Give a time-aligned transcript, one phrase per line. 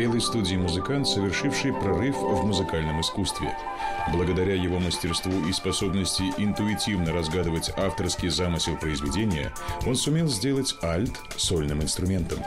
[0.00, 3.54] Белый студии музыкант, совершивший прорыв в музыкальном искусстве.
[4.10, 9.52] Благодаря его мастерству и способности интуитивно разгадывать авторский замысел произведения,
[9.86, 12.38] он сумел сделать альт сольным инструментом.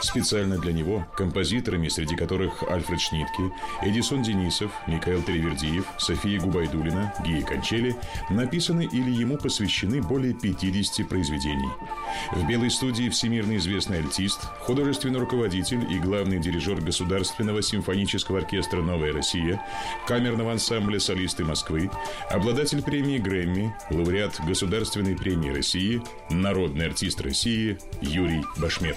[0.00, 7.42] Специально для него композиторами, среди которых Альфред Шнитке, Эдисон Денисов, Михаил Теревердиев, София Губайдулина, Гия
[7.42, 7.94] Кончели,
[8.28, 11.70] написаны или ему посвящены более 50 произведений.
[12.32, 19.12] В «Белой студии» всемирно известный альтист, художественный руководитель и главный дирижер Государственного симфонического оркестра «Новая
[19.12, 19.60] Россия»,
[20.06, 21.90] камерного ансамбля «Солисты Москвы»,
[22.30, 28.96] обладатель премии Грэмми, лауреат Государственной премии России, народный артист России Юрий Башмет.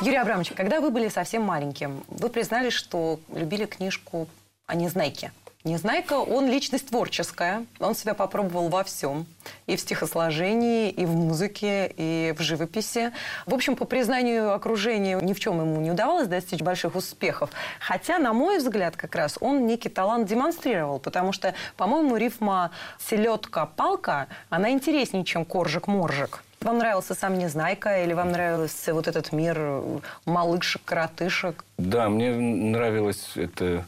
[0.00, 4.28] Юрий Абрамович, когда вы были совсем маленьким, вы признали, что любили книжку
[4.66, 5.30] о Незнайке.
[5.64, 9.26] Незнайка, он личность творческая, он себя попробовал во всем.
[9.68, 13.12] И в стихосложении, и в музыке, и в живописи.
[13.46, 17.50] В общем, по признанию окружения, ни в чем ему не удавалось достичь больших успехов.
[17.78, 24.26] Хотя, на мой взгляд, как раз он некий талант демонстрировал, потому что, по-моему, рифма «селедка-палка»,
[24.50, 26.42] она интереснее, чем «коржик-моржик».
[26.60, 29.82] Вам нравился сам Незнайка или вам нравился вот этот мир
[30.24, 31.64] малышек, коротышек?
[31.76, 33.82] Да, мне нравилась эта э,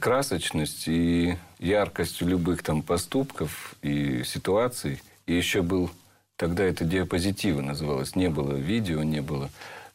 [0.00, 5.02] красочность и яркость любых там поступков и ситуаций.
[5.26, 5.90] И еще был,
[6.36, 9.50] тогда это диапозитивы называлось, не было видео, не было,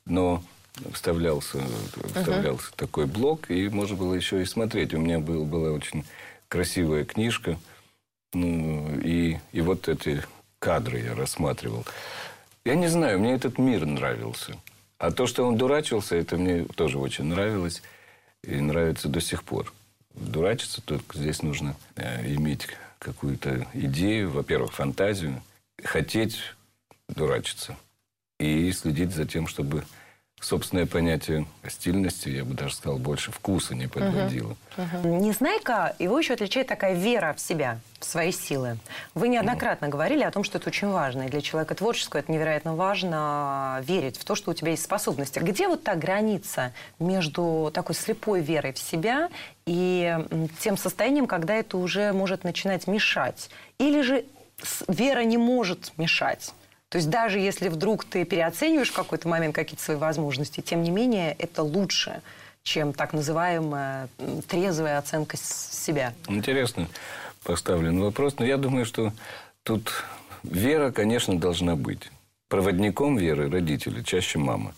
[0.05, 0.43] но
[0.93, 1.59] вставлялся,
[2.13, 2.75] вставлялся uh-huh.
[2.75, 4.93] такой блок, и можно было еще и смотреть.
[4.93, 6.05] У меня был, была очень
[6.47, 7.57] красивая книжка,
[8.33, 10.23] ну, и, и вот эти
[10.59, 11.85] кадры я рассматривал.
[12.65, 14.55] Я не знаю, мне этот мир нравился.
[14.97, 17.81] А то, что он дурачился, это мне тоже очень нравилось.
[18.47, 19.73] И нравится до сих пор.
[20.13, 25.43] Дурачиться только здесь нужно э, иметь какую-то идею, во-первых, фантазию,
[25.83, 26.39] хотеть
[27.09, 27.75] дурачиться
[28.39, 29.83] и следить за тем, чтобы
[30.39, 34.55] собственное понятие стильности, я бы даже сказал, больше вкуса не подводило.
[34.77, 35.03] Uh-huh.
[35.03, 35.19] Uh-huh.
[35.19, 38.77] Незнайка, его еще отличает такая вера в себя, в свои силы.
[39.15, 39.89] Вы неоднократно uh-huh.
[39.89, 41.23] говорили о том, что это очень важно.
[41.23, 45.39] И для человека творческого это невероятно важно верить в то, что у тебя есть способности.
[45.39, 49.29] Где вот та граница между такой слепой верой в себя
[49.65, 50.17] и
[50.59, 53.49] тем состоянием, когда это уже может начинать мешать?
[53.79, 54.23] Или же
[54.87, 56.53] вера не может мешать?
[56.89, 60.91] То есть даже если вдруг ты переоцениваешь в какой-то момент какие-то свои возможности, тем не
[60.91, 62.21] менее это лучше,
[62.63, 64.09] чем так называемая
[64.47, 66.13] трезвая оценка себя.
[66.27, 66.87] Интересно
[67.43, 68.35] поставлен вопрос.
[68.39, 69.13] Но я думаю, что
[69.63, 69.91] тут
[70.43, 72.11] вера, конечно, должна быть.
[72.49, 74.73] Проводником веры родители, чаще мама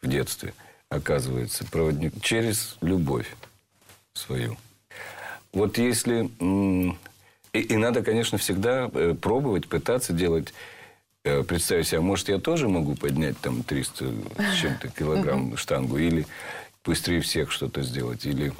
[0.00, 0.54] в детстве
[0.92, 3.34] оказывается, проводник через любовь
[4.12, 4.56] свою.
[5.52, 6.30] Вот если...
[7.54, 10.54] И, и надо, конечно, всегда э, пробовать, пытаться делать
[11.22, 16.26] представить себе, может, я тоже могу поднять там 300 с чем-то килограмм штангу, или
[16.84, 18.52] быстрее всех что-то сделать, или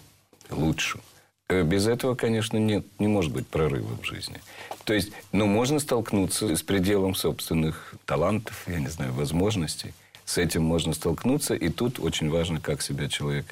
[0.51, 1.01] лучше.
[1.49, 4.41] Э, без этого, конечно, нет, не может быть прорыва в жизни.
[4.85, 9.93] То есть, ну, можно столкнуться с пределом собственных талантов, я не знаю, возможностей.
[10.25, 13.47] С этим можно столкнуться, и тут очень важно, как себя человек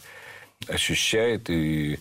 [0.69, 1.99] ощущает, и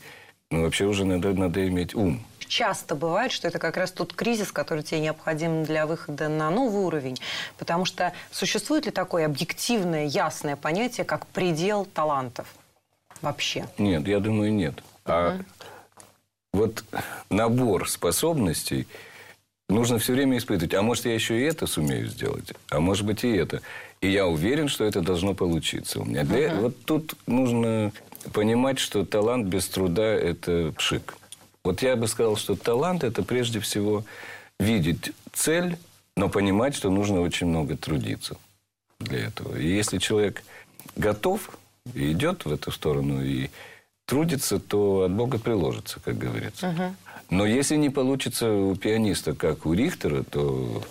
[0.52, 4.52] ну, вообще уже надо, надо иметь ум часто бывает, что это как раз тот кризис,
[4.52, 7.18] который тебе необходим для выхода на новый уровень.
[7.58, 12.48] Потому что существует ли такое объективное, ясное понятие, как предел талантов
[13.22, 13.66] вообще?
[13.78, 14.84] Нет, я думаю, нет.
[15.06, 15.46] А угу.
[16.54, 16.84] вот
[17.30, 18.88] набор способностей
[19.70, 20.74] нужно все время испытывать.
[20.74, 22.54] А может, я еще и это сумею сделать?
[22.70, 23.62] А может быть, и это.
[24.02, 26.24] И я уверен, что это должно получиться у меня.
[26.24, 26.56] Для...
[26.56, 27.92] Вот тут нужно
[28.34, 31.19] понимать, что талант без труда– это пшик.
[31.70, 34.04] Вот я бы сказал, что талант– это прежде всего
[34.60, 35.78] видеть цель,
[36.16, 38.38] но понимать, что нужно очень много трудиться
[39.00, 39.56] для этого.
[39.56, 40.42] И если человек
[40.96, 41.52] готов
[41.94, 43.52] и идет в эту сторону и
[44.08, 46.70] трудится, то от Бога приложится, как говорится.
[46.70, 46.96] Угу.
[47.36, 50.82] Но если не получится у пианиста, как у Рихтера, то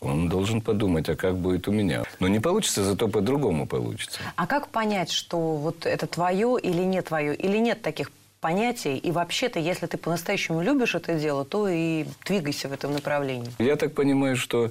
[0.00, 2.04] он должен подумать, а как будет у меня.
[2.18, 4.20] Но не получится, зато по-другому получится.
[4.36, 7.34] А как понять, что вот это твое или не твое?
[7.34, 8.10] Или нет таких
[8.40, 8.96] понятий.
[8.96, 13.50] И вообще-то, если ты по-настоящему любишь это дело, то и двигайся в этом направлении.
[13.58, 14.70] Я так понимаю, что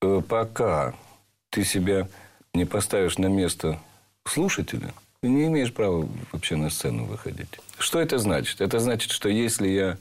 [0.00, 0.94] э, пока
[1.50, 2.08] ты себя
[2.52, 3.80] не поставишь на место
[4.24, 7.48] слушателя, ты не имеешь права вообще на сцену выходить.
[7.78, 8.60] Что это значит?
[8.60, 9.98] Это значит, что если я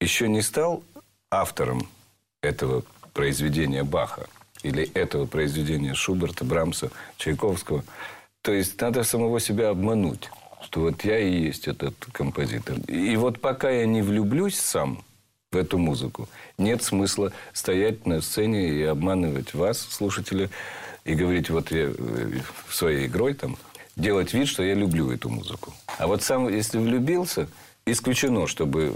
[0.00, 0.82] еще не стал
[1.30, 1.88] автором
[2.42, 2.82] этого
[3.12, 4.26] произведения Баха
[4.62, 7.84] или этого произведения Шуберта, Брамса, Чайковского,
[8.42, 10.30] то есть надо самого себя обмануть
[10.64, 12.78] что вот я и есть этот композитор.
[12.88, 15.04] И вот пока я не влюблюсь сам
[15.52, 16.28] в эту музыку.
[16.58, 20.50] Нет смысла стоять на сцене и обманывать вас, слушатели,
[21.04, 22.30] и говорить, вот я э,
[22.68, 23.56] своей игрой там,
[23.94, 25.72] делать вид, что я люблю эту музыку.
[25.98, 27.46] А вот сам, если влюбился,
[27.86, 28.90] исключено, чтобы э,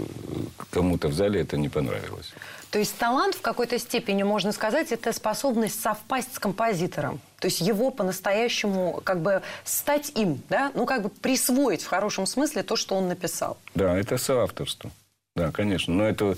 [0.71, 2.33] кому-то в зале это не понравилось.
[2.71, 7.19] То есть талант в какой-то степени, можно сказать, это способность совпасть с композитором.
[7.39, 10.71] То есть его по-настоящему как бы стать им, да?
[10.75, 13.57] Ну, как бы присвоить в хорошем смысле то, что он написал.
[13.73, 14.91] Да, это соавторство.
[15.35, 15.93] Да, конечно.
[15.93, 16.37] Но это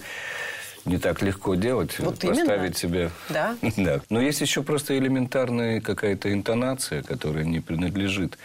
[0.86, 3.10] не так легко делать, Вот поставить именно.
[3.10, 3.12] себя.
[3.30, 3.56] Да.
[3.78, 4.02] да.
[4.10, 8.38] Но есть еще просто элементарная какая-то интонация, которая не принадлежит,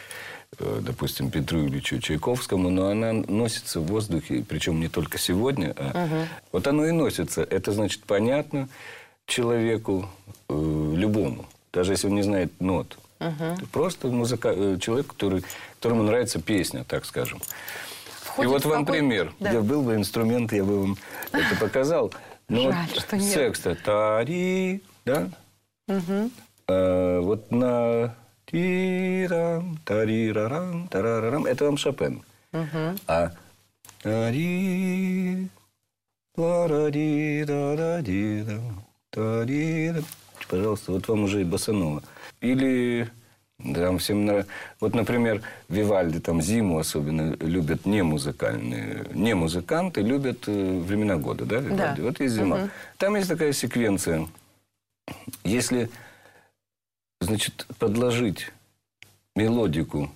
[0.59, 6.67] допустим, Петру Ильичу Чайковскому, но она носится в воздухе, причем не только сегодня, а вот
[6.67, 7.43] оно и носится.
[7.43, 8.69] Это значит понятно
[9.27, 10.09] человеку
[10.49, 12.97] э, любому, даже если он не знает нот.
[13.73, 15.43] Просто музыка, э, человек, который,
[15.75, 17.41] которому нравится песня, так скажем.
[18.23, 19.33] Входит и вот вам какой- пример.
[19.41, 19.51] Да.
[19.53, 20.97] Я был бы инструмент, я бы вам
[21.33, 22.13] это показал.
[22.49, 23.35] Но Жаль, вот что нет.
[23.35, 25.29] текста тари, да?
[26.69, 28.15] А, вот на
[28.47, 32.23] тирам, тарирарам, тарарарам, это вам Шопен.
[33.07, 33.33] А
[34.03, 35.49] тари,
[36.37, 38.61] ларади, да
[39.11, 39.95] тари,
[40.49, 42.03] пожалуйста, вот вам уже и босанова.
[42.41, 43.11] Или
[43.75, 44.47] там всем нрав-
[44.81, 49.07] Вот, например, Вивальди, там зиму особенно любят не музыкальные.
[49.15, 52.01] Не музыканты любят э, времена года, да, Вивальди?
[52.01, 52.07] Да.
[52.07, 52.69] Вот есть зима.
[52.99, 54.29] Там есть такая секвенция.
[55.45, 55.89] Если,
[57.27, 58.53] значит, подложить
[59.35, 60.11] мелодику.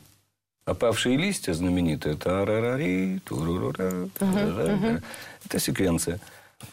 [0.64, 5.02] «Опавшие листья» знаменитая, тарарари, турурура, тарарара,
[5.44, 6.20] это секвенция,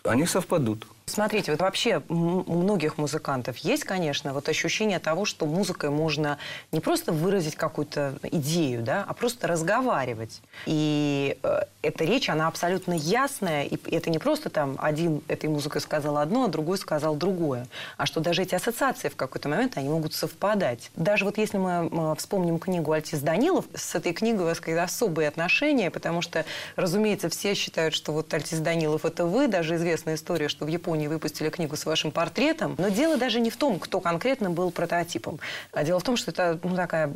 [0.04, 0.86] они совпадут.
[1.10, 6.38] Смотрите, вот вообще у многих музыкантов есть, конечно, вот ощущение того, что музыкой можно
[6.74, 10.42] не просто выразить какую-то идею, да, а просто разговаривать.
[10.66, 15.80] И э, эта речь, она абсолютно ясная, и это не просто там один этой музыкой
[15.80, 19.88] сказал одно, а другой сказал другое, а что даже эти ассоциации в какой-то момент, они
[19.88, 20.92] могут совпадать.
[20.98, 25.30] Даже вот если мы вспомним книгу Альтис Данилов, с этой книгой у вас какие-то особые
[25.30, 26.44] отношения, потому что,
[26.76, 30.97] разумеется, все считают, что вот Альтис Данилов– это вы, даже известная история, что в Японии
[31.06, 32.76] выпустили книгу с вашим портретом.
[32.80, 35.40] Но дело даже не в том, кто конкретно был прототипом.
[35.74, 37.14] А дело в том, что это ну, такая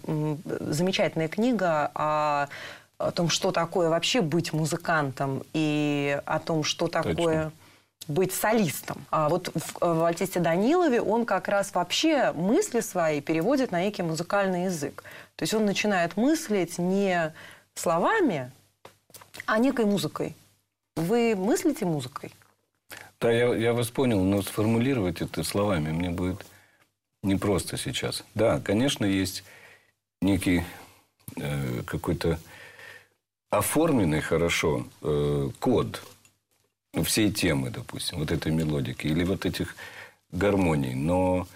[0.60, 2.48] замечательная книга о
[3.02, 7.52] о том, что такое вообще быть музыкантом и о том, что такое
[8.08, 9.06] быть солистом.
[9.10, 14.04] А вот в, в Альтисте Данилове он как раз вообще мысли свои переводит на некий
[14.04, 15.04] музыкальный язык.
[15.36, 17.34] То есть он начинает мыслить не
[17.76, 18.52] словами,
[19.46, 20.36] а некой музыкой.
[20.96, 22.34] Вы мыслите музыкой?
[23.22, 26.44] Да, я, я вас понял, но сформулировать это словами мне будет
[27.22, 28.24] непросто сейчас.
[28.34, 29.44] Да, конечно, есть
[30.24, 30.64] некий
[31.38, 32.40] э, какой-то
[33.52, 36.02] оформленный хорошо э, код
[37.04, 39.76] всей темы, допустим, вот этой мелодики или вот этих
[40.32, 40.96] гармоний.
[40.96, 41.48] Но,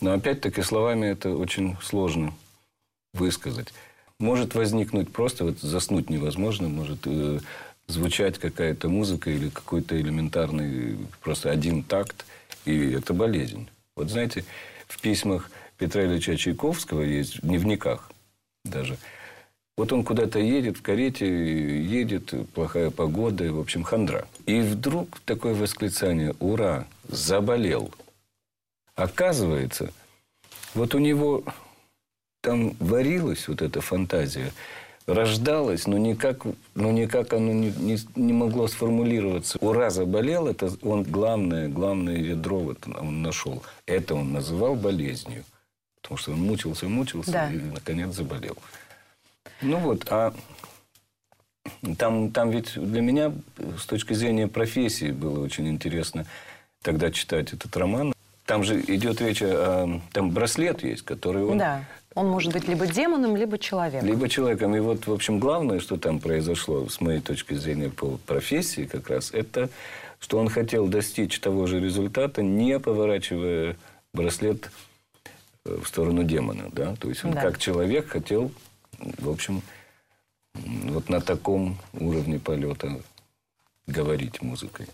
[0.00, 2.34] но опять-таки словами это очень сложно
[3.12, 3.72] высказать.
[4.18, 7.38] Может возникнуть просто, вот заснуть невозможно, может э,
[7.86, 12.24] звучать какая-то музыка или какой-то элементарный, просто один такт,
[12.64, 13.68] и это болезнь.
[13.96, 14.44] Вот знаете,
[14.88, 18.10] в письмах Петра Ильича Чайковского есть, в дневниках
[18.64, 18.96] даже,
[19.76, 24.28] вот он куда-то едет в карете, едет, плохая погода, в общем, хандра.
[24.46, 26.86] И вдруг такое восклицание «Ура!
[27.08, 27.92] Заболел!»
[28.94, 29.92] Оказывается,
[30.74, 31.42] вот у него
[32.40, 34.52] там варилась вот эта фантазия,
[35.06, 36.44] рождалась, но никак,
[36.74, 39.58] но никак оно не, не, не могло сформулироваться.
[39.60, 43.62] Ура, заболел, это он главное, главное ядро вот он нашел.
[43.86, 45.44] Это он называл болезнью.
[46.00, 47.50] Потому что он мучился, мучился Да.
[47.50, 48.56] и, наконец, заболел.
[49.62, 50.34] Ну вот, а
[51.96, 53.32] там, там ведь для меня
[53.78, 56.26] с точки зрения профессии было очень интересно
[56.82, 58.12] тогда читать этот роман.
[58.44, 60.00] Там же идет речь о...
[60.12, 61.58] Там браслет есть, который он...
[61.58, 61.84] Да.
[62.14, 64.06] Он может быть либо демоном, либо человеком.
[64.06, 64.76] Либо человеком.
[64.76, 69.08] И вот, в общем, главное, что там произошло, с моей точки зрения, по профессии как
[69.10, 69.68] раз, это,
[70.20, 73.76] что он хотел достичь того же результата, не поворачивая
[74.12, 74.70] браслет
[75.64, 76.70] э, в сторону демона.
[76.72, 76.94] Да?
[76.96, 77.40] То есть он Да.
[77.40, 78.52] как человек хотел,
[79.18, 79.62] в общем,
[80.54, 83.00] вот на таком уровне полета
[83.88, 84.86] говорить музыкой.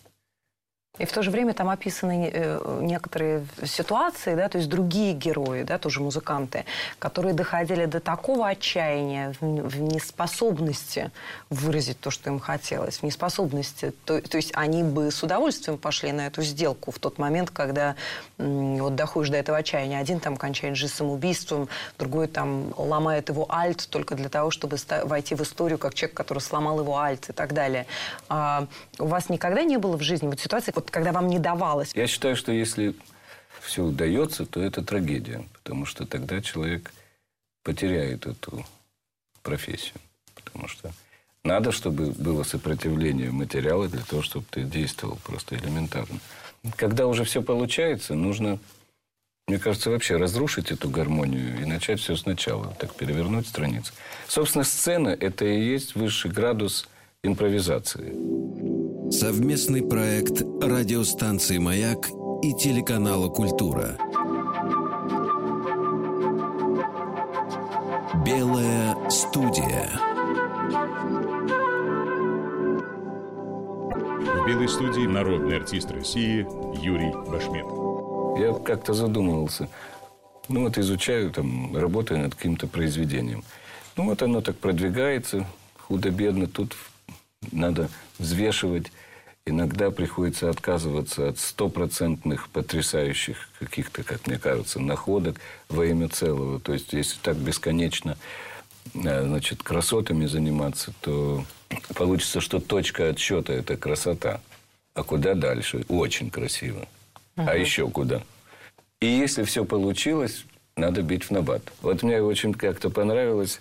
[0.99, 5.63] И в то же время там описаны э, некоторые ситуации, да, то есть другие герои,
[5.63, 6.65] да, тоже музыканты,
[6.99, 11.13] которые доходили до такого отчаяния в, неспособности
[11.49, 13.93] выразить то, что им хотелось, в неспособности.
[14.05, 17.95] То, то есть они бы с удовольствием пошли на эту сделку в тот момент, когда
[18.37, 20.01] вот доходишь до этого отчаяния.
[20.01, 21.69] Один там кончает жизнь самоубийством,
[22.01, 26.41] другой там ломает его альт только для того, чтобы войти в историю как человек, который
[26.41, 27.87] сломал его альт и так далее.
[28.29, 28.67] А
[28.99, 31.93] у вас никогда не было в жизни вот ситуации, вот когда вам не давалось?
[31.95, 32.95] Я считаю, что если
[33.61, 35.45] все удается, то это трагедия.
[35.53, 36.93] Потому что тогда человек
[37.63, 38.65] потеряет эту
[39.43, 40.01] профессию.
[40.35, 40.91] Потому что
[41.45, 46.19] надо, чтобы было сопротивление материала для того, чтобы ты действовал просто элементарно.
[46.77, 48.59] Когда уже все получается, нужно,
[49.49, 53.93] мне кажется, вообще разрушить эту гармонию и начать все сначала, так перевернуть страницу.
[54.29, 56.89] Собственно, сцена– это и есть высший градус
[57.23, 58.15] импровизации.
[59.11, 62.09] Совместный проект радиостанции «Маяк»
[62.43, 63.99] и телеканала «Культура».
[68.25, 69.91] Белая студия.
[74.23, 76.47] В белой студии народный артист России
[76.81, 77.67] Юрий Башмет.
[78.39, 79.69] Я как-то задумывался.
[80.49, 83.43] Ну вот изучаю, там, работаю над каким-то произведением.
[83.97, 85.47] Ну вот оно так продвигается,
[85.79, 86.47] худо-бедно.
[86.47, 86.77] Тут
[87.53, 88.93] надо взвешивать.
[89.47, 96.61] Иногда приходится отказываться от стопроцентных потрясающих каких-то, как мне кажется, находок во имя целого.
[96.61, 98.17] То есть, если так бесконечно
[98.95, 101.45] э, значит, красотами заниматься, то
[101.95, 104.41] получится, что точка отсчета– это красота.
[104.95, 105.85] А куда дальше?
[105.89, 106.87] Очень красиво.
[107.37, 107.49] Угу.
[107.49, 108.23] А еще куда?
[109.01, 110.45] И если все получилось,
[110.77, 111.63] надо бить в набат.
[111.81, 113.61] Вот мне очень как-то понравилось,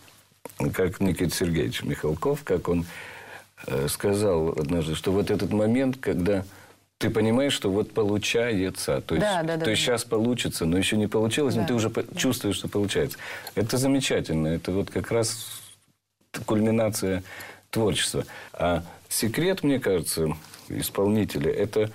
[0.74, 2.86] как Никита Сергеевич Михалков, как он
[3.88, 6.44] сказал однажды, что вот этот момент, когда
[7.00, 9.02] ты понимаешь, что вот получается.
[9.02, 9.94] То есть, да, да, да, то есть да.
[9.94, 11.62] сейчас получится, но еще не получилось, да.
[11.62, 12.04] но ты уже да.
[12.16, 13.18] чувствуешь, что получается.
[13.56, 14.48] Это замечательно.
[14.48, 15.62] Это вот как раз
[16.46, 17.24] кульминация
[17.70, 18.26] творчества.
[18.54, 20.36] А секрет, мне кажется,
[20.68, 21.90] исполнителя это,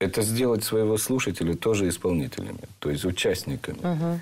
[0.00, 3.78] это сделать своего слушателя тоже исполнителями, то есть участниками.
[3.78, 4.20] Угу.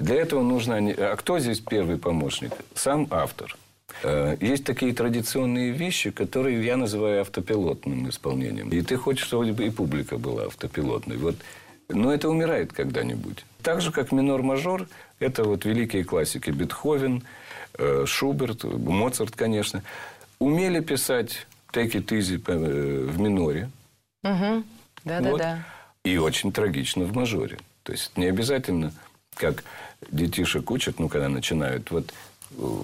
[0.00, 0.76] Для этого нужно...
[0.98, 2.52] А кто здесь первый помощник?
[2.74, 3.56] Сам автор.
[4.02, 8.68] Э, есть такие традиционные вещи, которые я называю автопилотным исполнением.
[8.70, 11.16] И ты хочешь, чтобы и публика была автопилотной.
[11.16, 11.36] Вот.
[11.88, 13.44] Но это умирает когда-нибудь.
[13.62, 17.22] Так же, как минор-мажор, это вот великие классики Бетховен,
[17.78, 19.82] э, Шуберт, Моцарт, конечно,
[20.38, 23.70] умели писать take it easy э, в миноре.
[24.24, 24.64] Угу.
[25.04, 25.38] Да, вот.
[25.38, 25.66] да, да.
[26.04, 27.58] И очень трагично в мажоре.
[27.82, 28.92] То есть не обязательно,
[29.36, 29.64] как
[30.10, 32.12] детишек учат, ну, когда начинают, вот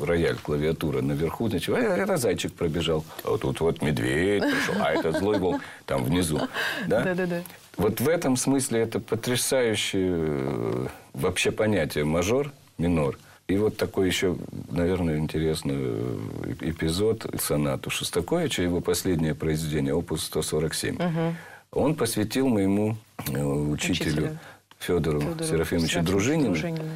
[0.04, 5.12] рояль, клавиатура наверху, значит, а это зайчик пробежал, а тут вот медведь пришел, а это
[5.12, 6.40] злой волк там внизу.
[6.86, 7.02] Да?
[7.02, 7.42] Да, да, да.
[7.76, 13.18] Вот в этом смысле это потрясающее э, вообще понятие мажор, минор.
[13.46, 14.36] И вот такой еще,
[14.70, 20.96] наверное, интересный э, эпизод сонату Шостаковича, его последнее произведение, опус 147.
[20.96, 21.34] Угу.
[21.72, 22.96] Он посвятил моему
[23.28, 24.38] э, учителю, учителю.
[24.80, 26.54] Федору, Федору Серафимовичу Дружинину.
[26.54, 26.90] Дружинину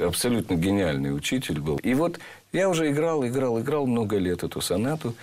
[0.00, 1.78] абсолютно гениальный учитель был.
[1.78, 2.18] И вот
[2.52, 5.14] я уже играл, играл, играл много лет эту сонату.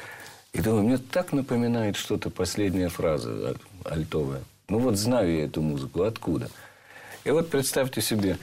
[0.54, 3.56] И думаю, мне так напоминает что-то последняя фраза
[3.86, 4.44] альтовая.
[4.70, 6.50] Ну вот знаю я эту музыку, откуда?
[7.24, 8.38] И вот представьте себе,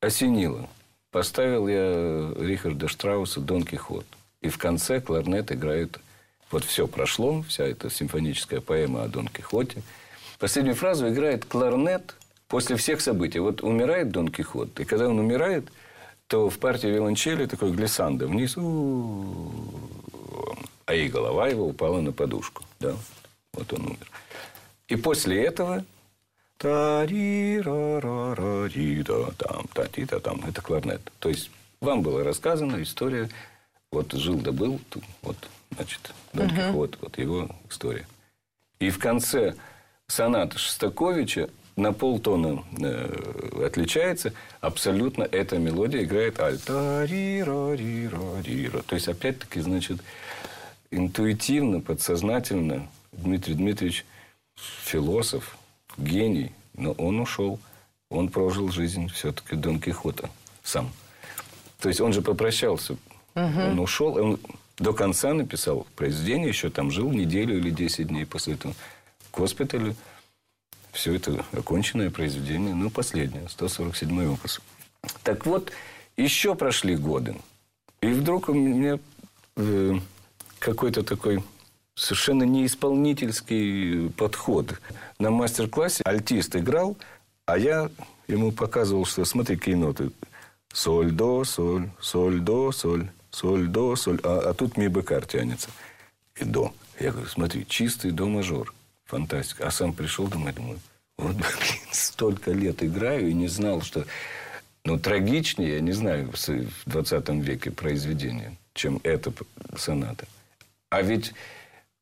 [0.00, 0.68] осенило.
[1.10, 4.06] Поставил я Рихарда Штрауса «Дон Кихот».
[4.42, 5.98] И в конце кларнет играет...
[6.50, 9.82] Вот все прошло, вся эта симфоническая поэма о Дон Кихоте.
[10.38, 12.14] Последнюю фразу играет кларнет
[12.48, 13.38] после всех событий.
[13.38, 15.68] Вот умирает Дон Кихот, и когда он умирает,
[16.26, 18.56] то в партии виолончели такой глиссандо вниз,
[20.86, 22.64] а и голова его упала на подушку.
[22.80, 22.96] Да,
[23.52, 24.10] вот он умер.
[24.88, 25.84] И после этого
[26.56, 31.00] та ри ра ра ра ри да там та ти та там это кларнет.
[31.18, 31.50] То есть
[31.80, 33.28] вам была рассказана история,
[33.92, 34.80] вот жил да был,
[35.22, 35.36] вот
[35.74, 38.06] значит Дон Кихот, вот его история.
[38.80, 39.54] И в конце
[40.06, 48.42] соната Шостаковича на полтона э, отличается, абсолютно эта мелодия играет альта ри ра ри ра
[48.42, 50.00] ри ра То есть, опять-таки, значит,
[50.90, 54.04] интуитивно, подсознательно Дмитрий Дмитриевич
[54.56, 55.56] философ,
[55.96, 57.58] гений, но он ушел.
[58.10, 60.30] Он прожил жизнь все-таки Дон Кихота
[60.62, 60.90] сам.
[61.80, 62.94] То есть он же попрощался.
[63.34, 63.60] Угу.
[63.60, 64.40] Он ушел, он
[64.78, 68.74] до конца написал произведение, еще там жил неделю или 10 дней после этого
[69.30, 69.94] в госпитале
[70.98, 74.60] все это оконченное произведение, ну, последнее, 147-й опус.
[75.22, 75.70] Так вот,
[76.16, 77.36] еще прошли годы.
[78.00, 78.98] И вдруг у меня
[79.56, 79.94] э,
[80.58, 81.44] какой-то такой
[81.94, 84.80] совершенно неисполнительский подход.
[85.20, 86.96] На мастер-классе альтист играл,
[87.46, 87.90] а я
[88.26, 90.10] ему показывал, что смотри, какие ноты.
[90.72, 94.18] Соль, до, соль, соль, до, соль, соль, до, соль.
[94.24, 95.70] А, а тут ми бекар тянется.
[96.34, 96.72] И до.
[96.98, 98.74] Я говорю, смотри, чистый до мажор.
[99.08, 99.66] Фантастика.
[99.66, 100.78] А сам пришел домой, думаю,
[101.16, 101.48] вот, блин,
[101.92, 104.06] столько лет играю и не знал, что...
[104.84, 109.32] Ну, трагичнее, я не знаю, в 20 веке произведение, чем эта
[109.76, 110.26] соната.
[110.88, 111.34] А ведь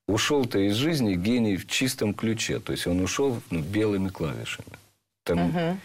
[0.06, 2.60] ушел-то из жизни гений в чистом ключе.
[2.60, 4.78] То есть он ушел ну, белыми клавишами.
[5.24, 5.78] Там, угу.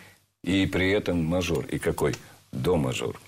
[0.43, 1.65] И при этом мажор.
[1.67, 2.15] И какой?
[2.51, 3.19] До мажор.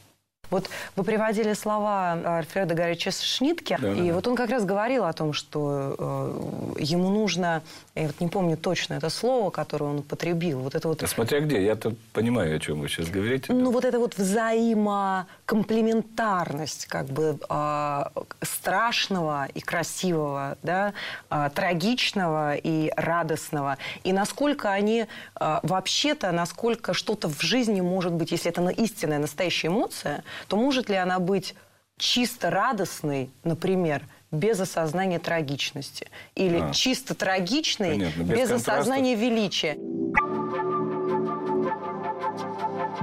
[0.54, 4.14] Вот вы приводили слова Альфреда Горича Шнитке, да, и да.
[4.14, 7.64] вот он как раз говорил о том, что э, ему нужно,
[7.96, 11.02] я вот не помню точно это слово, которое он употребил, вот это вот...
[11.02, 13.52] А смотря где, я-то понимаю, о чем вы сейчас говорите.
[13.52, 18.04] Ну, вот это вот взаимокомплементарность, как бы э,
[18.44, 20.94] страшного и красивого, да,
[21.32, 25.08] э, трагичного и радостного, и насколько они
[25.40, 30.90] э, вообще-то, насколько что-то в жизни может быть, если это истинная, настоящая эмоция, то может
[30.90, 31.56] ли она быть
[31.98, 36.10] чисто радостной, например, без осознания трагичности?
[36.36, 39.76] Или а, чисто трагичной, понятно, без, без осознания величия?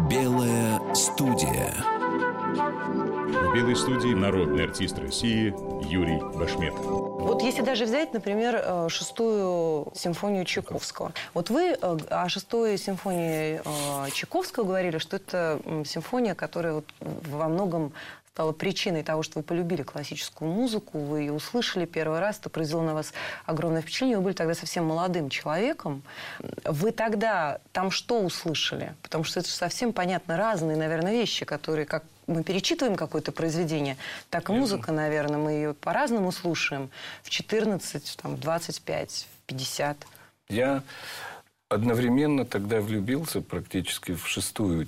[0.08, 1.74] Белая студия.
[3.52, 5.52] Белой студии народный артист России
[5.90, 6.72] Юрий Башмет.
[6.76, 11.12] Вот если даже взять, например, э, шестую симфонию Чайковского.
[11.34, 17.48] Вот вы э, о шестой симфонии э, Чайковского говорили, что это симфония, которая вот во
[17.48, 17.92] многом
[18.32, 22.82] стала причиной того, что вы полюбили классическую музыку, вы ее услышали первый раз, это произвело
[22.82, 23.12] на вас
[23.46, 24.16] огромное впечатление.
[24.18, 26.02] Вы были тогда совсем молодым человеком.
[26.64, 28.94] Вы тогда там что услышали?
[29.02, 33.96] Потому что это совсем, понятно, разные, наверное, вещи, которые, как мы перечитываем какое-то произведение,
[34.30, 36.90] так и музыка, наверное, мы ее по-разному слушаем.
[37.22, 40.06] В 14, там, в 25, в 50.
[40.48, 40.82] Я
[41.68, 44.86] одновременно тогда влюбился практически в шестую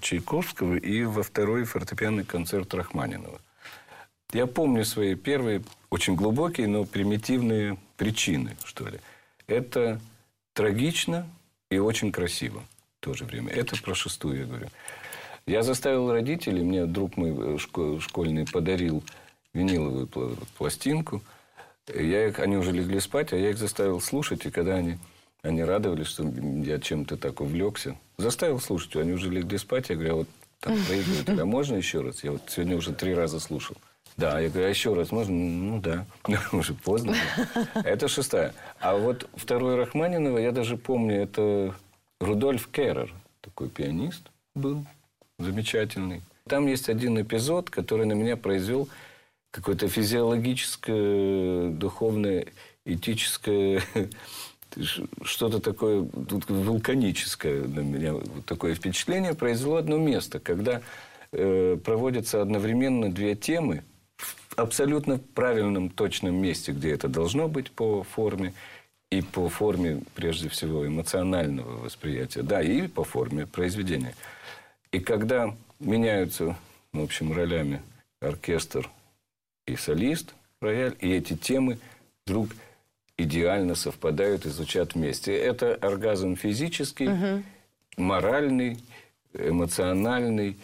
[0.00, 3.40] Чайковского и во второй фортепианный концерт Рахманинова.
[4.32, 9.00] Я помню свои первые, очень глубокие, но примитивные причины, что ли.
[9.46, 10.00] Это
[10.52, 11.26] трагично
[11.70, 12.62] и очень красиво
[13.00, 13.50] в то же время.
[13.52, 14.68] Это про шестую я говорю.
[15.48, 19.02] Я заставил родителей, мне друг мой э, школьный подарил
[19.54, 20.06] виниловую
[20.58, 21.22] пластинку.
[21.88, 24.98] Я их, они уже легли спать, а я их заставил слушать, и когда они,
[25.40, 30.12] они радовались, что я чем-то так увлекся, заставил слушать, они уже легли спать, я говорю,
[30.12, 30.28] а вот
[30.60, 32.22] так проигрывают, а можно еще раз?
[32.22, 33.76] Я вот сегодня уже три раза слушал.
[34.18, 35.34] Да, я говорю, а еще раз можно?
[35.34, 36.04] Ну да,
[36.52, 37.16] уже поздно.
[37.72, 38.52] Это шестая.
[38.80, 41.74] А вот второй Рахманинова, я даже помню, это
[42.20, 44.84] Рудольф Керрер, такой пианист был
[45.38, 46.22] замечательный.
[46.48, 48.88] Там есть один эпизод, который на меня произвел
[49.50, 52.46] какое-то физиологическое, духовное,
[52.84, 53.82] этическое,
[55.22, 56.08] что-то такое
[56.48, 58.14] вулканическое на меня.
[58.14, 60.82] Вот такое впечатление произвело одно место, когда
[61.32, 63.84] э, проводятся одновременно две темы
[64.16, 68.54] в абсолютно правильном, точном месте, где это должно быть по форме,
[69.10, 74.14] и по форме, прежде всего, эмоционального восприятия, да, и по форме произведения–
[74.92, 76.56] и когда меняются,
[76.92, 77.82] в общем, ролями
[78.20, 78.88] оркестр
[79.66, 81.78] и солист, рояль, и эти темы
[82.26, 82.50] вдруг
[83.16, 85.36] идеально совпадают и звучат вместе.
[85.36, 87.42] Это оргазм физический, угу.
[87.96, 88.78] моральный,
[89.34, 90.56] эмоциональный,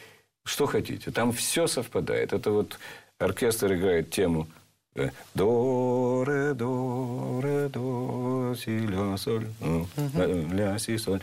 [0.44, 1.10] что хотите.
[1.10, 2.32] Там все совпадает.
[2.32, 2.78] Это вот
[3.18, 4.46] оркестр играет тему
[4.94, 9.86] э, до, ре, до, ре, до, си, ля, соль, ну,
[10.52, 11.22] ля, си, соль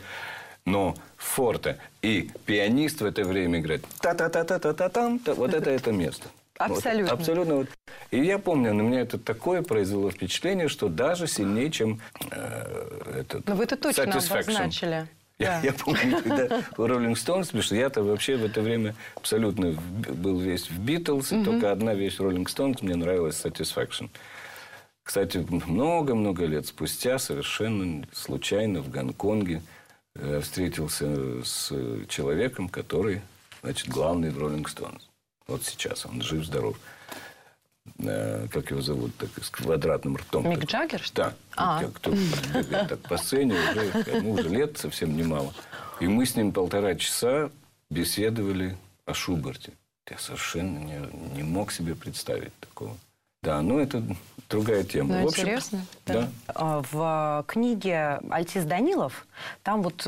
[0.64, 6.28] но форте и пианист в это время играет та-та-та-та-та-там, вот это это место.
[6.58, 7.10] Абсолютно.
[7.10, 7.66] Вот, абсолютно.
[8.10, 13.48] И я помню, на меня это такое произвело впечатление, что даже сильнее, чем э, этот
[13.48, 15.08] Но вы это точно обозначили.
[15.38, 15.60] Я, да.
[15.62, 20.38] я помню, когда у Роллинг Стоунс, потому что я-то вообще в это время абсолютно был
[20.38, 21.44] весь в Битлз, угу.
[21.44, 24.10] только одна вещь Роллинг Стоунс мне нравилась Satisfaction.
[25.02, 29.62] Кстати, много-много лет спустя, совершенно случайно в Гонконге,
[30.40, 31.72] встретился с
[32.08, 33.22] человеком, который,
[33.62, 35.08] значит, главный в Роллинг Стоунс.
[35.46, 36.78] Вот сейчас он жив-здоров.
[37.98, 40.48] Э, как его зовут, так, с квадратным ртом.
[40.48, 41.02] Мик Джаггер?
[41.14, 41.34] Да.
[41.56, 41.82] А.
[41.94, 45.52] Кто бегает так по сцене, уже, ему уже лет совсем немало.
[46.00, 47.50] И мы с ним полтора часа
[47.90, 49.72] беседовали о Шуберте.
[50.10, 51.00] Я совершенно не,
[51.34, 52.96] не мог себе представить такого.
[53.42, 54.02] Да, ну это
[54.48, 55.16] другая тема.
[55.16, 55.84] Ну, общем, интересно.
[56.06, 56.14] Да.
[56.14, 56.28] да.
[56.46, 59.26] А, в книге Альтис Данилов
[59.64, 60.06] там вот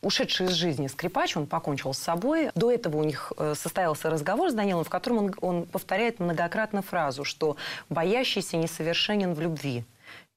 [0.00, 2.50] ушедший из жизни скрипач, он покончил с собой.
[2.54, 6.82] До этого у них э, состоялся разговор с Данилом, в котором он, он повторяет многократно
[6.82, 7.56] фразу, что
[7.90, 9.84] «боящийся несовершенен в любви»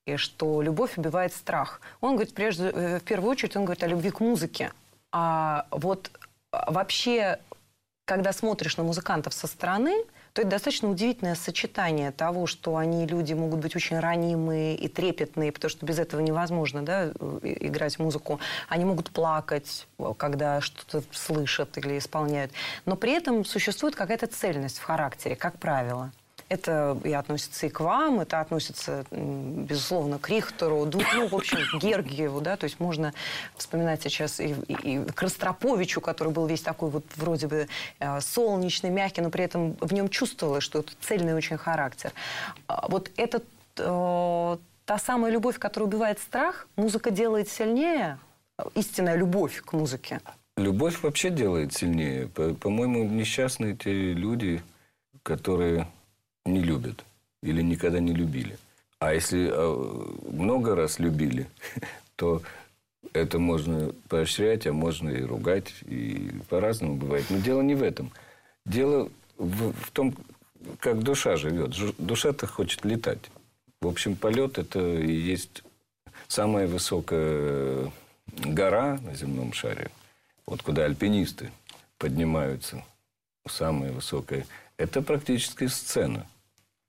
[0.07, 1.79] и что любовь убивает страх.
[2.01, 4.73] Он говорит, прежде, э, в первую очередь, он говорит о любви к музыке.
[5.11, 6.11] А вот
[6.51, 7.39] а, вообще,
[8.05, 13.33] когда смотришь на музыкантов со стороны, то это достаточно удивительное сочетание того, что они люди
[13.33, 17.09] могут быть очень ранимые и трепетные, потому что без этого невозможно да,
[17.41, 18.39] играть музыку.
[18.69, 22.51] Они могут плакать, когда что-то слышат или исполняют.
[22.85, 26.11] Но при этом существует какая-то цельность в характере, как правило.
[26.51, 31.81] Это и относится и к вам, это относится, безусловно, к Рихтеру, ну, в общем, к
[31.81, 33.13] Гергиеву, да, то есть можно
[33.55, 37.67] вспоминать сейчас и, и, и к Ростроповичу, который был весь такой вот вроде бы
[37.99, 42.11] э, солнечный, мягкий, но при этом в нем чувствовалось, что это цельный очень характер.
[42.67, 43.41] А вот это
[43.77, 48.19] э, та самая любовь, которая убивает страх, музыка делает сильнее,
[48.75, 50.19] истинная любовь к музыке.
[50.57, 52.27] Любовь вообще делает сильнее.
[52.27, 54.61] По-моему, несчастные те люди,
[55.23, 55.87] которые
[56.45, 57.03] не любят
[57.43, 58.57] или никогда не любили.
[58.99, 61.47] А если а, много раз любили,
[62.15, 62.41] то
[63.13, 67.25] это можно поощрять, а можно и ругать, и по-разному бывает.
[67.29, 68.11] Но дело не в этом.
[68.65, 70.15] Дело в, в том,
[70.79, 71.75] как душа живет.
[71.97, 73.31] Душа-то хочет летать.
[73.81, 75.63] В общем, полет– это и есть
[76.27, 77.91] самая высокая
[78.27, 79.89] гора на земном шаре.
[80.45, 81.51] Вот куда альпинисты
[81.97, 82.83] поднимаются,
[83.47, 84.45] самая высокая.
[84.81, 86.25] Это практически сцена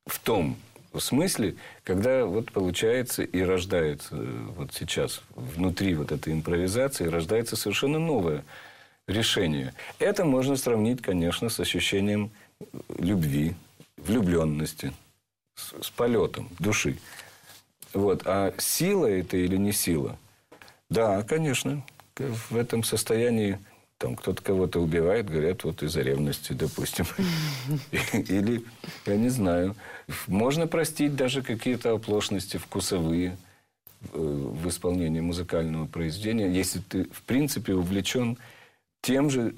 [0.07, 0.57] в том
[0.99, 7.99] смысле, когда вот получается и рождается э, вот сейчас внутри вот этой импровизации рождается совершенно
[7.99, 8.45] новое
[9.07, 9.75] решение.
[9.99, 12.31] Это можно сравнить, конечно, с ощущением
[12.97, 13.55] любви,
[13.99, 14.95] влюбленности,
[15.55, 16.97] с, с полетом души.
[17.93, 18.23] Вот.
[18.25, 20.19] А сила это или не сила?
[20.89, 21.85] Да, конечно.
[22.17, 23.59] В этом состоянии
[24.03, 27.05] там кто-то кого-то убивает, говорят, вот из-за ревности, допустим.
[28.13, 28.65] Или,
[29.07, 29.77] я не знаю.
[30.27, 33.37] Можно простить даже какие-то оплошности вкусовые
[34.13, 38.39] э, в исполнении музыкального произведения, если ты, в принципе, увлечен
[39.03, 39.55] тем же,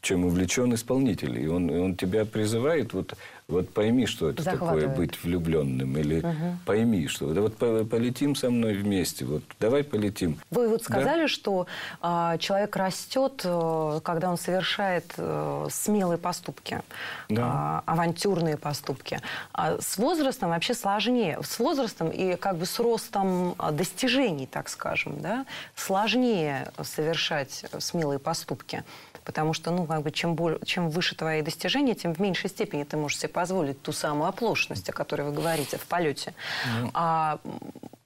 [0.00, 1.40] чем увлечен исполнитель.
[1.40, 3.14] И он, и он тебя призывает вот
[3.48, 6.58] вот пойми, что это такое быть влюбленным, или угу.
[6.64, 10.38] пойми, что да вот полетим со мной вместе, вот давай полетим.
[10.50, 11.28] Вы вот сказали, да?
[11.28, 11.66] что
[12.02, 16.82] э, человек растет, э, когда он совершает э, смелые поступки,
[17.28, 17.82] да.
[17.86, 19.20] э, авантюрные поступки.
[19.52, 25.20] А с возрастом вообще сложнее, с возрастом и как бы с ростом достижений, так скажем,
[25.20, 28.82] да, сложнее совершать смелые поступки.
[29.26, 32.84] Потому что, ну, как бы, чем, более, чем выше твои достижения, тем в меньшей степени
[32.84, 36.32] ты можешь себе позволить ту самую оплошность, о которой вы говорите в полете.
[36.64, 36.90] Mm.
[36.94, 37.40] А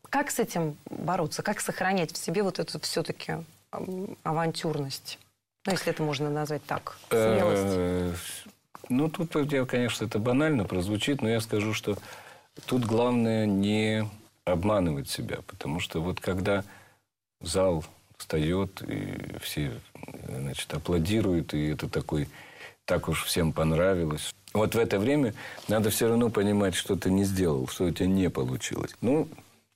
[0.09, 1.43] как с этим бороться?
[1.43, 3.35] Как сохранять в себе вот эту все-таки
[4.23, 5.19] авантюрность?
[5.67, 6.97] Ну, если это можно назвать так.
[7.11, 7.63] Смелость.
[7.67, 8.15] Э,
[8.89, 9.33] ну, тут,
[9.69, 11.99] конечно, это банально прозвучит, но я скажу, что
[12.65, 14.09] тут главное не
[14.47, 15.41] обманывать себя.
[15.47, 16.65] Потому что вот когда
[17.43, 17.85] зал
[18.17, 19.71] встает, и все
[20.29, 22.29] значит, аплодируют, и это такой,
[22.85, 24.33] так уж всем понравилось.
[24.53, 25.35] Вот в это время
[25.69, 28.95] надо все равно понимать, что ты не сделал, что у тебя не получилось.
[29.01, 29.29] Ну,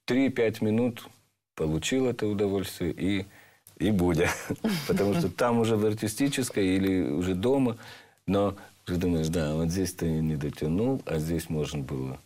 [0.09, 1.07] 3-5 минут
[1.55, 3.27] получил это удовольствие и,
[3.79, 4.29] и будя.
[4.89, 7.77] Потому что там уже в артистической или уже дома,
[8.27, 12.19] но ты думаешь, да, вот здесь ты не дотянул, а здесь можно было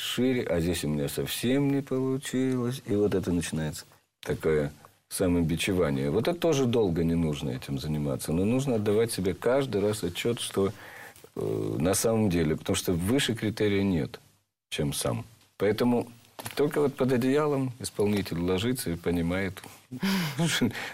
[0.00, 2.82] шире, а здесь у меня совсем не получилось.
[2.86, 3.84] И вот это начинается
[4.20, 4.72] такое
[5.10, 6.10] самобичевание.
[6.10, 8.32] Вот это тоже долго не нужно этим заниматься.
[8.32, 10.72] Но нужно отдавать себе каждый раз отчет, что
[11.36, 14.20] э, на самом деле, потому что выше критерия нет,
[14.70, 15.26] чем сам.
[15.58, 16.08] Поэтому
[16.54, 19.60] только вот под одеялом исполнитель ложится и понимает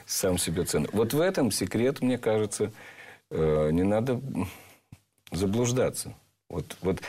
[0.07, 0.89] сам себе цену.
[0.93, 2.73] Вот в этом секрет, мне кажется,
[3.31, 4.21] э, не надо
[5.31, 6.15] заблуждаться.
[6.49, 7.03] Вот, вот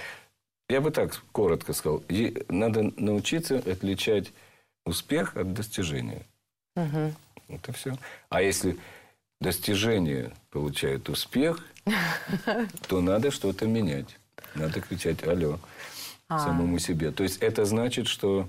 [0.68, 2.04] я бы так коротко сказал.
[2.50, 4.34] Надо научиться отличать
[4.86, 6.26] успех от достижения.
[6.78, 7.14] Угу.
[7.50, 7.98] Это все.
[8.30, 8.78] А если
[9.42, 11.66] достижение получает успех,
[12.88, 14.18] то надо что-то менять.
[14.56, 15.60] Надо кричать «Алло»
[16.30, 16.40] а.
[16.40, 17.12] самому себе.
[17.12, 18.48] То есть это значит, что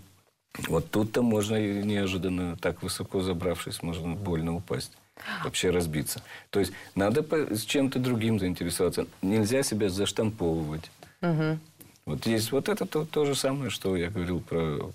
[0.68, 4.92] вот тут-то можно неожиданно, так высоко забравшись, можно больно упасть.
[5.42, 6.22] Вообще разбиться.
[6.50, 9.06] То есть надо с чем-то другим заинтересоваться.
[9.20, 10.90] Нельзя себя заштамповывать.
[11.22, 11.58] Угу.
[12.06, 14.92] Вот есть вот это то, то же самое, что я говорил про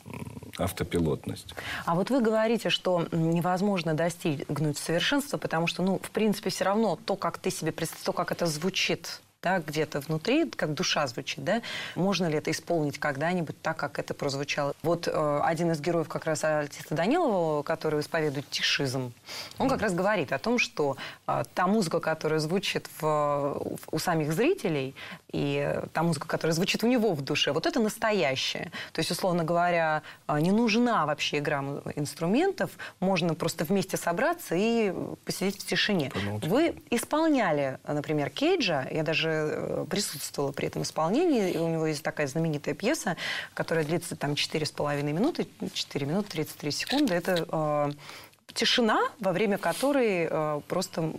[0.58, 1.54] автопилотность.
[1.86, 6.98] А вот вы говорите, что невозможно достигнуть совершенства, потому что, ну, в принципе, все равно
[7.06, 11.44] то, как ты себе представляешь, то, как это звучит да, где-то внутри, как душа звучит,
[11.44, 11.62] да,
[11.96, 14.74] можно ли это исполнить когда-нибудь так, как это прозвучало.
[14.82, 19.14] Вот э, один из героев как раз артиста Данилова, который исповедует тишизм,
[19.58, 20.96] он как раз говорит о том, что
[21.28, 24.96] э, та музыка, которая звучит в, в, у самих зрителей,
[25.34, 28.72] и та музыка, которая звучит у него в душе, вот это настоящее.
[28.94, 31.64] То есть, условно говоря, э, не нужна вообще игра
[31.96, 34.94] инструментов, можно просто вместе собраться и
[35.26, 36.12] посидеть в тишине.
[36.44, 41.52] Вы исполняли, например, Кейджа, я даже Э, присутствовала при этом исполнении.
[41.52, 43.18] И у него есть такая знаменитая пьеса,
[43.54, 47.14] которая длится там 4,5 минуты, 4 минуты 33 секунды.
[47.14, 47.92] Это э,
[48.54, 51.12] тишина, во время которой э, просто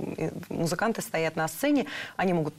[0.49, 2.55] музыканты стоят на сцене, они могут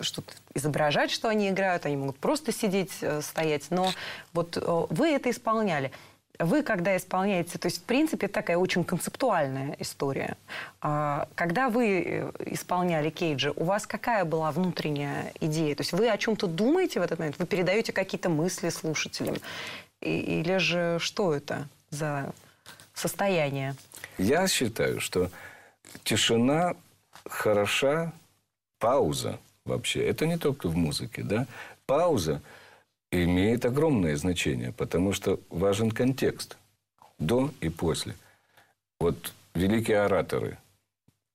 [0.00, 3.92] что-то изображать, что они играют, они могут просто сидеть, э, стоять, но
[4.32, 5.92] вот э, вы это исполняли.
[6.38, 10.36] Вы, когда исполняете, то есть, в принципе, такая очень концептуальная история.
[10.80, 15.74] А, когда вы э, исполняли Кейджа, у вас какая была внутренняя идея?
[15.74, 17.38] То есть вы о чем-то думаете в этот момент?
[17.40, 19.36] Вы передаете какие-то мысли слушателям?
[20.00, 22.32] Или же что это за
[22.94, 23.74] состояние?
[24.16, 25.30] Я считаю, что
[26.04, 26.76] тишина
[27.28, 28.12] хороша,
[28.78, 30.06] пауза вообще.
[30.06, 31.48] Это не только в музыке, да?
[31.84, 32.40] Пауза–
[33.10, 36.56] имеет огромное значение, потому что важен контекст
[37.18, 38.14] до и после.
[39.00, 40.58] Вот великие ораторы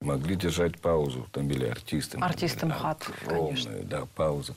[0.02, 2.18] могли держать паузу, там были артисты.
[2.20, 4.56] Артистам хат, Огромную, да, паузу.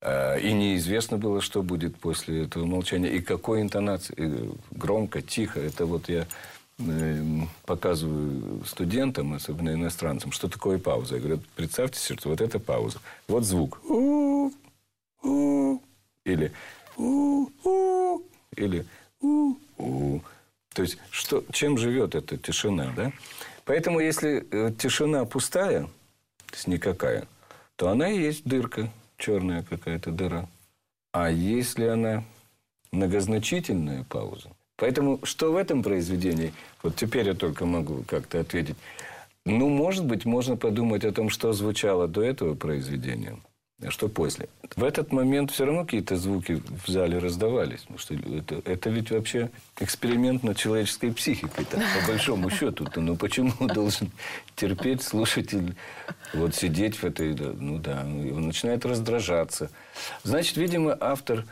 [0.00, 3.10] А, и неизвестно было, что будет после этого молчания.
[3.10, 4.50] И какой интонации.
[4.70, 5.60] Громко, тихо.
[5.60, 6.26] Это вот я
[6.78, 11.16] эм, показываю студентам, особенно иностранцам, что такое пауза.
[11.16, 12.98] Я говорю, представьте себе, что вот это пауза.
[13.26, 13.80] Вот звук.
[16.28, 16.52] Или
[16.96, 18.22] у-у,
[18.56, 18.84] или
[19.20, 20.20] у-у.
[20.74, 23.12] То есть, что, чем живет эта тишина, да?
[23.64, 25.84] Поэтому, если э, тишина пустая,
[26.46, 27.26] то есть никакая,
[27.76, 30.48] то она и есть дырка, черная какая-то дыра.
[31.12, 32.24] А если она
[32.92, 38.76] многозначительная пауза, Поэтому что в этом произведении, вот теперь я только могу как-то ответить.
[39.44, 43.36] Ну, может быть, можно подумать о том, что звучало до этого произведения.
[43.80, 44.48] А что после?
[44.74, 47.82] В этот момент все равно какие-то звуки в зале раздавались.
[47.82, 52.84] Потому что это, это ведь вообще эксперимент над человеческой психикой, так, по большому счету.
[52.84, 53.00] -то.
[53.00, 54.10] Ну, почему должен
[54.56, 55.76] терпеть слушатель,
[56.34, 57.34] вот сидеть в этой...
[57.36, 59.70] Ну да, он начинает раздражаться.
[60.24, 61.44] Значит, видимо, автор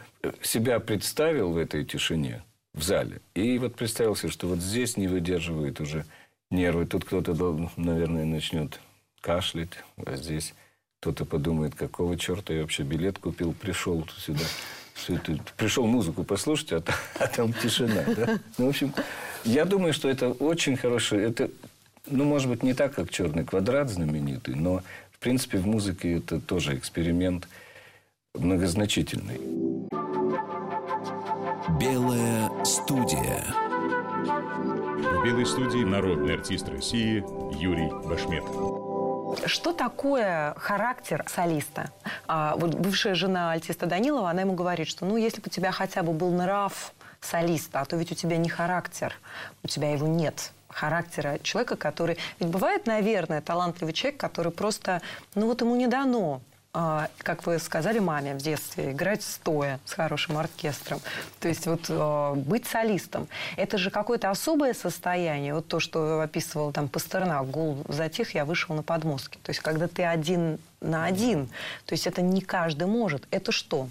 [0.43, 2.43] себя представил в этой тишине,
[2.75, 3.21] в зале.
[3.37, 6.05] И вот представился, что вот здесь не выдерживает уже
[6.51, 6.87] нервы.
[6.87, 8.81] Тут кто-то, наверное, начнет
[9.21, 9.71] кашлять,
[10.05, 10.55] а здесь
[11.01, 14.45] кто-то подумает, какого черта я вообще билет купил, пришел сюда.
[14.95, 16.83] Все это, пришел музыку послушать, а,
[17.21, 18.03] а там тишина.
[18.17, 18.41] Да?
[18.57, 18.95] Ну, в общем,
[19.45, 21.29] я думаю, что это очень хорошее.
[21.29, 21.51] Это,
[22.07, 24.83] ну, может быть, не так, как черный квадрат знаменитый, но,
[25.13, 27.47] в принципе, в музыке это тоже эксперимент
[28.35, 29.39] многозначительный.
[31.79, 33.45] Белая студия.
[34.97, 37.23] В белой студии народный артист России
[37.61, 38.45] Юрий Башмет.
[39.47, 41.91] Что такое характер солиста?
[42.27, 45.73] А, вот бывшая жена альтиста Данилова, она ему говорит, что ну, если бы у тебя
[45.73, 49.15] хотя бы был нрав солиста, а то ведь у тебя не характер,
[49.63, 52.19] у тебя его нет характера человека, который...
[52.39, 55.01] Ведь бывает, наверное, талантливый человек, который просто...
[55.35, 56.43] Ну вот ему не дано
[57.19, 61.01] как вы сказали маме в детстве, играть стоя с хорошим оркестром.
[61.41, 63.29] То есть вот а, быть солистом.
[63.57, 65.55] Это же какое-то особое состояние.
[65.55, 69.39] Вот то, что описывал там Пастернак, гул затих, я вышел на подмостки.
[69.43, 71.47] То есть когда ты один на один.
[71.87, 73.27] То есть это не каждый может.
[73.31, 73.89] Это что?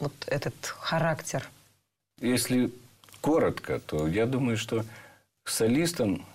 [0.00, 1.48] Вот этот характер.
[2.20, 2.72] Если
[3.20, 4.84] коротко, то я думаю, что
[5.44, 6.26] солистом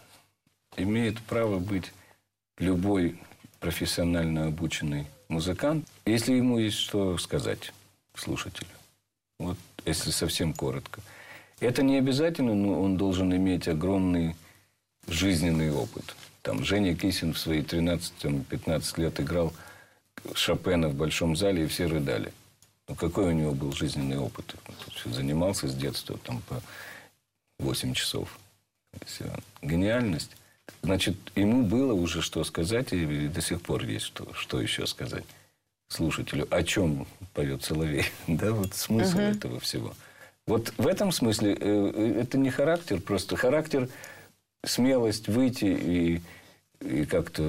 [0.78, 1.92] имеет право быть
[2.60, 3.20] любой
[3.60, 7.74] профессионально обученный музыкант, если ему есть что сказать
[8.16, 8.70] слушателю.
[9.40, 11.02] Вот если совсем коротко.
[11.60, 14.36] Это не обязательно, но он должен иметь огромный
[15.08, 16.16] жизненный опыт.
[16.42, 19.54] Там Женя Кисин в свои 13-15 лет играл
[20.34, 22.34] Шопена в большом зале, и все рыдали.
[22.88, 24.56] Ну, какой у него был жизненный опыт?
[25.06, 26.62] Занимался с детства там по
[27.60, 28.38] 8 часов.
[29.06, 29.32] Все.
[29.62, 30.32] Гениальность.
[30.84, 35.24] Значит, ему было уже что сказать, и до сих пор есть что, что еще сказать
[35.88, 36.48] слушателю.
[36.50, 38.06] О чем поет Соловей?
[38.28, 39.36] да, вот смысл uh-huh.
[39.38, 39.94] этого всего.
[40.48, 43.90] Вот в этом смысле э, это не характер, просто характер,
[44.66, 46.22] смелость выйти и,
[46.82, 47.44] и как-то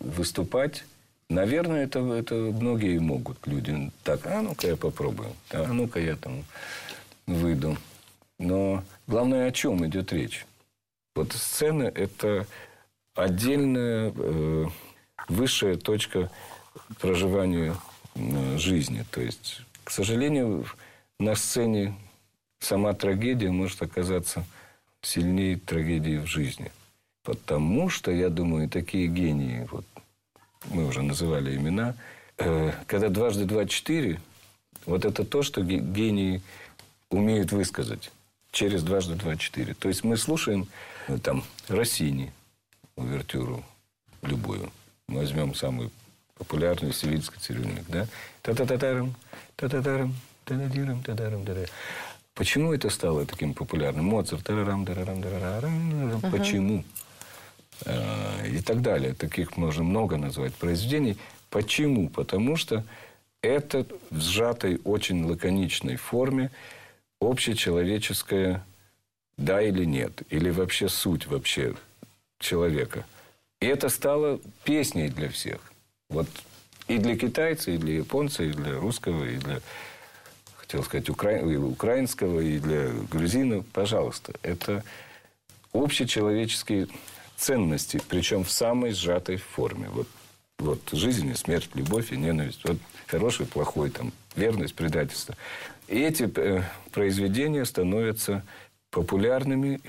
[0.00, 0.84] выступать.
[1.28, 3.90] Наверное, это, это многие могут люди.
[4.04, 5.30] Так, а ну-ка я попробую.
[5.50, 6.44] А ну-ка я там
[7.26, 7.76] выйду.
[8.38, 10.46] Но главное, о чем идет речь.
[11.16, 12.46] Вот сцена– это
[13.14, 14.66] отдельная э,
[15.28, 16.30] высшая точка
[17.00, 17.78] проживанию
[18.14, 19.02] э, жизни.
[19.10, 20.66] То есть, к сожалению,
[21.18, 21.96] на сцене
[22.60, 24.44] сама трагедия может оказаться
[25.00, 26.70] сильнее трагедии в жизни.
[27.22, 29.86] Потому что, я думаю, такие гении, вот
[30.66, 31.94] мы уже называли имена,
[32.36, 34.20] э, когда дважды два четыре,
[34.84, 36.42] вот это то, что гении
[37.08, 38.12] умеют высказать
[38.56, 39.74] через дважды два четыре.
[39.74, 40.66] То есть мы слушаем
[41.08, 42.32] э, там Россини,
[42.96, 43.62] увертюру
[44.22, 44.72] любую.
[45.08, 45.90] Мы возьмем самый
[46.38, 48.06] популярный севильский цирюльник, да?
[48.40, 49.14] Та-та-та-тарам,
[49.56, 50.14] та-та-тарам,
[50.44, 51.54] та-та-дирам, та-тарам, та
[52.34, 54.06] Почему это стало таким популярным?
[54.06, 56.82] Моцарт, тарарам, тарарам, тарарам, почему?
[57.84, 59.12] Э, и так далее.
[59.12, 61.18] Таких можно много назвать произведений.
[61.50, 62.08] Почему?
[62.08, 62.84] Потому что
[63.42, 66.50] это в сжатой, очень лаконичной форме
[67.20, 68.64] общечеловеческое
[69.36, 71.74] да или нет, или вообще суть вообще
[72.38, 73.04] человека.
[73.60, 75.60] И это стало песней для всех.
[76.08, 76.26] Вот
[76.88, 79.60] и для китайца, и для японца, и для русского, и для,
[80.56, 81.38] хотел сказать, укра...
[81.38, 83.64] и украинского, и для грузина.
[83.72, 84.84] Пожалуйста, это
[85.72, 86.88] общечеловеческие
[87.36, 89.88] ценности, причем в самой сжатой форме.
[89.90, 90.08] Вот,
[90.58, 92.60] вот жизнь и смерть, любовь и ненависть.
[92.64, 95.34] Вот хороший, плохой, там, верность, предательство.
[95.88, 98.42] И эти э, произведения становятся
[98.90, 99.80] популярными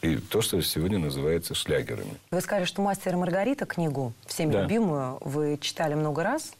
[0.00, 2.14] и то, что сегодня называется шлягерами.
[2.30, 4.62] Вы сказали, что «Мастер и Маргарита» книгу, всеми да.
[4.62, 6.52] любимую, вы читали много раз.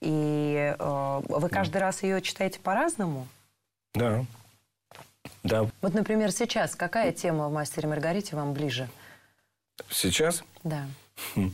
[0.00, 1.80] И э, вы каждый да.
[1.80, 3.28] раз ее читаете по-разному?
[3.94, 4.24] Да.
[5.42, 5.68] Да.
[5.82, 8.88] Вот, например, сейчас какая тема в «Мастере и Маргарите» вам ближе?
[9.90, 10.42] Сейчас?
[10.64, 10.86] Да.
[11.34, 11.52] Хм.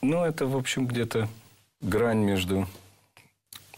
[0.00, 1.28] Ну, это, в общем, где-то
[1.80, 2.66] грань между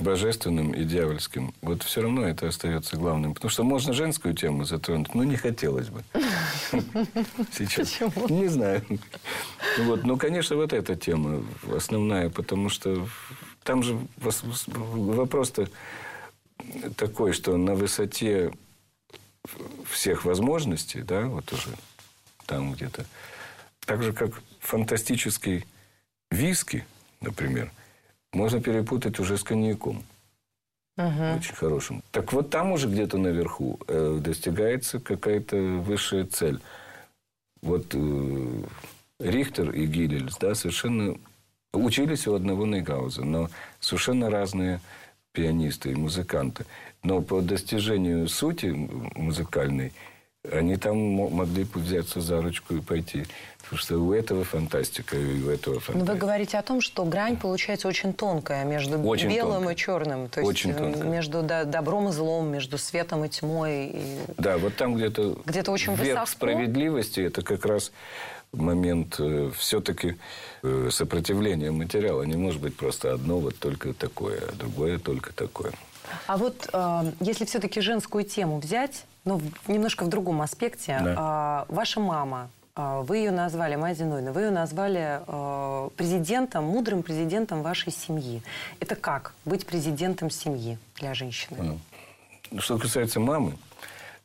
[0.03, 1.55] божественным и дьявольским.
[1.63, 3.35] Вот все равно это остается главным.
[3.35, 6.03] Потому что можно женскую тему затронуть, но не хотелось бы.
[7.53, 7.91] Сейчас.
[7.91, 8.29] Почему?
[8.29, 8.83] Не знаю.
[9.79, 10.05] Вот.
[10.05, 13.07] Но, конечно, вот эта тема основная, потому что
[13.63, 15.69] там же вопрос-то
[16.97, 18.53] такой, что на высоте
[19.91, 21.71] всех возможностей, да, вот уже
[22.47, 23.07] там где-то,
[23.87, 25.65] так же, как фантастический
[26.31, 26.85] виски,
[27.21, 27.71] например–
[28.33, 30.03] можно перепутать уже с коньяком.
[30.97, 31.37] Угу.
[31.37, 32.03] Очень хорошим.
[32.11, 36.61] Так вот там уже где-то наверху э, достигается какая-то высшая цель.
[37.63, 38.63] Вот э,
[39.19, 41.17] Рихтер и Гилельс, да, совершенно
[41.73, 44.81] учились у одного Нейгауза, но совершенно разные
[45.33, 46.67] пианисты и музыканты.
[47.03, 49.93] Но по достижению сути музыкальной–
[50.51, 53.27] они там могли бы взяться за ручку и пойти.
[53.63, 55.99] Потому что у этого фантастика, и у этого фантастика.
[55.99, 59.75] Но вы говорите о том, что грань получается очень тонкая между очень белым тонкая.
[59.75, 60.29] и черным.
[60.29, 61.05] То очень есть тонкая.
[61.05, 63.87] между добром и злом, между светом и тьмой.
[63.87, 64.19] И...
[64.39, 66.27] Да, вот там где-то где-то очень верх высоко.
[66.27, 67.93] справедливости, это как раз
[68.53, 70.17] момент э, все-таки
[70.63, 72.23] э, сопротивления материала.
[72.23, 75.73] Не может быть просто одно вот только такое, а другое только такое.
[76.27, 80.99] А вот э, если все-таки женскую тему взять, но немножко в другом аспекте.
[81.03, 81.15] Да.
[81.17, 87.03] А, ваша мама, а, вы ее назвали, Майя Зиновьевна, вы ее назвали а, президентом, мудрым
[87.03, 88.43] президентом вашей семьи.
[88.79, 91.79] Это как быть президентом семьи для женщины?
[92.51, 93.57] Ну, что касается мамы,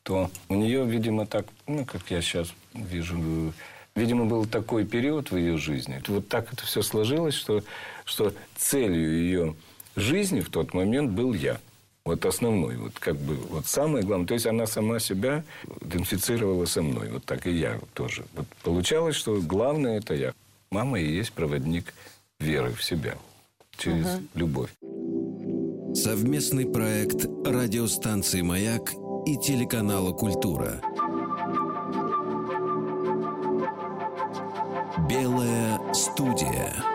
[0.04, 3.54] то у нее, видимо, так, ну, как я сейчас вижу,
[3.96, 6.02] видимо, был такой период в ее жизни.
[6.08, 7.64] Вот так это все сложилось, что,
[8.06, 9.56] что целью ее
[9.96, 11.58] жизни в тот момент был я.
[12.06, 14.28] Вот основной, вот как бы, вот самое главное.
[14.28, 15.44] То есть она сама себя
[15.82, 17.10] идентифицировала со мной.
[17.10, 18.26] Вот так и я тоже.
[18.36, 20.32] Вот получалось, что главное это я.
[20.70, 21.96] Мама и есть проводник
[22.40, 23.16] веры в себя
[23.76, 24.24] через угу.
[24.36, 24.70] любовь.
[25.96, 28.92] Совместный проект радиостанции «Маяк»
[29.26, 30.82] и телеканала «Культура».
[35.10, 36.95] Белая студия.